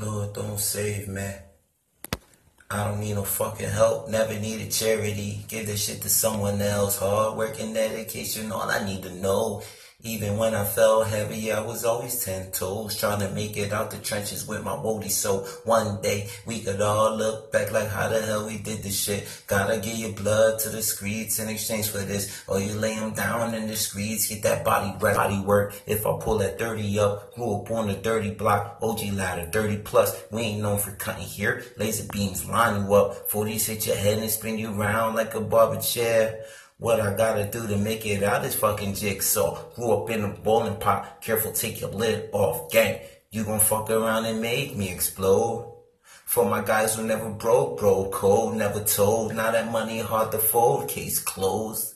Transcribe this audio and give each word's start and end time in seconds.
Lord, 0.00 0.32
don't 0.32 0.58
save 0.58 1.06
me. 1.06 1.28
I 2.68 2.88
don't 2.88 2.98
need 2.98 3.14
no 3.14 3.22
fucking 3.22 3.68
help. 3.68 4.08
Never 4.08 4.34
needed 4.34 4.72
charity. 4.72 5.44
Give 5.46 5.66
this 5.66 5.84
shit 5.84 6.02
to 6.02 6.08
someone 6.08 6.60
else. 6.60 6.98
Hard 6.98 7.36
work 7.36 7.60
and 7.60 7.72
dedication. 7.72 8.50
All 8.50 8.68
I 8.68 8.84
need 8.84 9.04
to 9.04 9.14
know. 9.14 9.62
Even 10.06 10.36
when 10.36 10.54
I 10.54 10.66
fell 10.66 11.02
heavy, 11.02 11.50
I 11.50 11.60
was 11.60 11.86
always 11.86 12.22
ten 12.22 12.50
toes, 12.50 13.00
trying 13.00 13.20
to 13.20 13.30
make 13.30 13.56
it 13.56 13.72
out 13.72 13.90
the 13.90 13.96
trenches 13.96 14.46
with 14.46 14.62
my 14.62 14.78
woody. 14.78 15.08
So 15.08 15.46
one 15.64 16.02
day 16.02 16.28
we 16.44 16.60
could 16.60 16.82
all 16.82 17.16
look 17.16 17.50
back 17.50 17.72
like 17.72 17.88
how 17.88 18.10
the 18.10 18.20
hell 18.20 18.46
we 18.46 18.58
did 18.58 18.82
this 18.82 19.00
shit. 19.00 19.26
Gotta 19.46 19.78
give 19.78 19.96
your 19.96 20.12
blood 20.12 20.58
to 20.58 20.68
the 20.68 20.82
streets 20.82 21.38
in 21.38 21.48
exchange 21.48 21.88
for 21.88 22.00
this, 22.00 22.44
or 22.46 22.60
you 22.60 22.74
lay 22.74 22.96
them 22.96 23.14
down 23.14 23.54
in 23.54 23.66
the 23.66 23.76
streets, 23.76 24.28
get 24.28 24.42
that 24.42 24.62
body 24.62 24.94
right, 25.00 25.16
body 25.16 25.40
work. 25.40 25.74
If 25.86 26.04
I 26.04 26.18
pull 26.20 26.36
that 26.36 26.58
dirty 26.58 26.98
up, 26.98 27.34
grew 27.34 27.62
up 27.62 27.70
on 27.70 27.88
the 27.88 27.94
dirty 27.94 28.32
block, 28.32 28.80
OG 28.82 29.14
ladder, 29.14 29.48
dirty 29.50 29.78
plus. 29.78 30.22
We 30.30 30.42
ain't 30.42 30.60
known 30.60 30.80
for 30.80 30.90
cutting 30.90 31.24
here. 31.24 31.64
Laser 31.78 32.06
beams 32.12 32.46
line 32.46 32.84
you 32.84 32.92
up, 32.92 33.30
40s 33.30 33.68
hit 33.68 33.86
your 33.86 33.96
head 33.96 34.18
and 34.18 34.30
spin 34.30 34.58
you 34.58 34.68
round 34.72 35.16
like 35.16 35.34
a 35.34 35.40
barber 35.40 35.80
chair. 35.80 36.44
What 36.78 37.00
I 37.00 37.14
gotta 37.14 37.48
do 37.48 37.68
to 37.68 37.76
make 37.76 38.04
it 38.04 38.24
out 38.24 38.44
is 38.44 38.56
fucking 38.56 38.94
jigsaw. 38.94 39.62
Grew 39.76 39.92
up 39.92 40.10
in 40.10 40.24
a 40.24 40.28
bowling 40.28 40.76
pot. 40.76 41.20
Careful, 41.22 41.52
take 41.52 41.80
your 41.80 41.90
lid 41.90 42.30
off. 42.32 42.68
Gang, 42.72 42.98
you 43.30 43.44
gon' 43.44 43.60
fuck 43.60 43.90
around 43.90 44.26
and 44.26 44.42
make 44.42 44.76
me 44.76 44.90
explode. 44.90 45.72
For 46.02 46.44
my 46.44 46.62
guys 46.62 46.96
who 46.96 47.06
never 47.06 47.30
broke, 47.30 47.78
broke 47.78 48.10
cold, 48.10 48.56
never 48.56 48.82
told. 48.82 49.36
Now 49.36 49.52
that 49.52 49.70
money 49.70 50.00
hard 50.00 50.32
to 50.32 50.38
fold, 50.38 50.88
case 50.88 51.20
closed. 51.20 51.93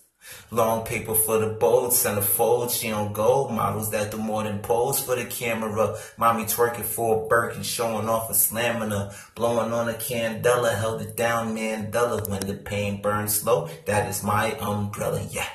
Long 0.50 0.86
paper 0.86 1.14
for 1.14 1.38
the 1.38 1.48
bold, 1.48 1.92
centerfold, 1.92 2.70
she 2.70 2.90
on 2.90 3.12
gold. 3.12 3.52
Models 3.52 3.90
that 3.90 4.10
do 4.10 4.16
more 4.16 4.44
than 4.44 4.60
pose 4.60 4.98
for 5.00 5.14
the 5.14 5.26
camera. 5.26 5.96
Mommy 6.16 6.44
twerking 6.44 6.84
for 6.84 7.24
a 7.24 7.28
Birkin, 7.28 7.62
showing 7.62 8.08
off 8.08 8.30
a 8.30 8.56
her, 8.56 9.12
Blowing 9.34 9.72
on 9.72 9.88
a 9.88 9.92
candela, 9.92 10.74
held 10.74 11.02
it 11.02 11.16
down, 11.16 11.54
Mandela. 11.54 12.26
When 12.28 12.40
the 12.40 12.54
pain 12.54 13.02
burns 13.02 13.34
slow, 13.34 13.68
that 13.84 14.08
is 14.08 14.22
my 14.22 14.52
umbrella, 14.52 15.22
yeah. 15.30 15.48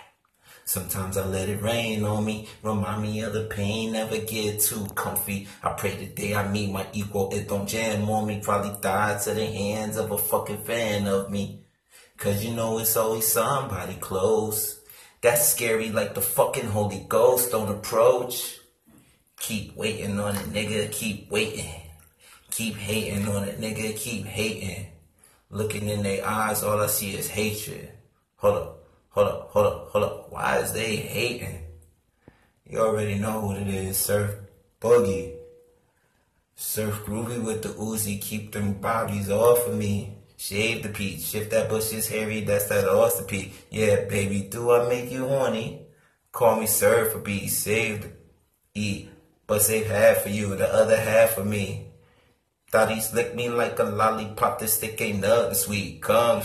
Sometimes 0.65 1.17
I 1.17 1.25
let 1.25 1.49
it 1.49 1.61
rain 1.61 2.05
on 2.05 2.23
me, 2.23 2.47
remind 2.61 3.01
me 3.01 3.21
of 3.21 3.33
the 3.33 3.43
pain, 3.43 3.91
never 3.91 4.17
get 4.19 4.61
too 4.61 4.85
comfy. 4.95 5.47
I 5.61 5.73
pray 5.73 5.95
the 5.95 6.05
day 6.05 6.35
I 6.35 6.47
meet 6.47 6.71
my 6.71 6.85
equal, 6.93 7.33
it 7.33 7.49
don't 7.49 7.67
jam 7.67 8.09
on 8.09 8.27
me, 8.27 8.39
probably 8.41 8.79
die 8.79 9.19
to 9.23 9.33
the 9.33 9.45
hands 9.45 9.97
of 9.97 10.11
a 10.11 10.17
fucking 10.17 10.63
fan 10.63 11.07
of 11.07 11.29
me. 11.29 11.62
Cause 12.23 12.41
you 12.41 12.55
know 12.55 12.79
it's 12.79 12.95
always 12.95 13.27
somebody 13.27 13.95
close. 13.95 14.79
That's 15.19 15.51
scary 15.51 15.89
like 15.89 16.13
the 16.13 16.21
fucking 16.21 16.67
Holy 16.67 17.05
Ghost. 17.09 17.51
Don't 17.51 17.67
approach. 17.67 18.61
Keep 19.41 19.75
waiting 19.75 20.17
on 20.21 20.37
it, 20.37 20.45
nigga. 20.53 20.89
Keep 20.89 21.29
waiting. 21.29 21.69
Keep 22.49 22.77
hating 22.77 23.27
on 23.27 23.43
it, 23.43 23.59
nigga. 23.59 23.97
Keep 23.97 24.25
hating. 24.25 24.87
Looking 25.49 25.89
in 25.89 26.01
their 26.01 26.25
eyes, 26.25 26.63
all 26.63 26.79
I 26.79 26.87
see 26.87 27.13
is 27.13 27.27
hatred. 27.29 27.91
Hold 28.37 28.55
up, 28.55 28.87
hold 29.09 29.27
up, 29.27 29.49
hold 29.49 29.65
up, 29.65 29.89
hold 29.89 30.03
up. 30.05 30.31
Why 30.31 30.59
is 30.59 30.71
they 30.71 30.95
hating? 30.95 31.59
You 32.65 32.79
already 32.79 33.15
know 33.15 33.47
what 33.47 33.57
it 33.57 33.67
is, 33.67 33.97
Surf 33.97 34.33
Boogie. 34.79 35.33
Surf 36.55 37.03
Groovy 37.05 37.43
with 37.43 37.63
the 37.63 37.69
Uzi. 37.69 38.21
Keep 38.21 38.53
them 38.53 38.75
bodies 38.75 39.29
off 39.29 39.67
of 39.67 39.75
me. 39.75 40.22
Shave 40.37 40.83
the 40.83 40.89
peach, 40.89 41.21
shift 41.21 41.51
that 41.51 41.69
bush 41.69 41.93
is 41.93 42.07
hairy, 42.07 42.41
that's 42.41 42.67
that 42.69 42.89
oyster 42.89 43.23
peak. 43.23 43.67
Yeah, 43.69 44.05
baby, 44.05 44.41
do 44.49 44.71
I 44.71 44.89
make 44.89 45.11
you 45.11 45.27
horny? 45.27 45.85
Call 46.31 46.59
me 46.59 46.65
sir 46.65 47.09
for 47.09 47.19
be 47.19 47.47
saved, 47.47 48.09
eat, 48.73 49.09
but 49.45 49.61
save 49.61 49.87
half 49.87 50.23
for 50.23 50.29
you, 50.29 50.55
the 50.55 50.67
other 50.67 50.97
half 50.97 51.31
for 51.31 51.45
me. 51.45 51.87
Thought 52.71 52.91
he 52.91 53.01
slicked 53.01 53.35
me 53.35 53.49
like 53.49 53.77
a 53.77 53.83
lollipop, 53.83 54.59
this 54.59 54.73
stick 54.73 54.99
ain't 54.99 55.21
nothing 55.21 55.53
sweet. 55.53 56.01
Come, 56.01 56.41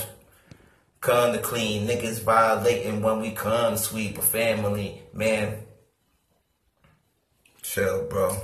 come 1.01 1.33
to 1.33 1.39
clean, 1.39 1.89
niggas 1.89 2.23
violating 2.23 3.01
when 3.01 3.21
we 3.21 3.31
come 3.31 3.79
sweet, 3.79 4.15
but 4.15 4.25
family, 4.25 5.03
man. 5.15 5.61
Chill, 7.63 8.05
bro. 8.05 8.37